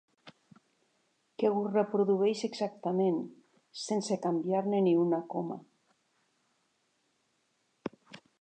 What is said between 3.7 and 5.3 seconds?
sense canviar-ne ni una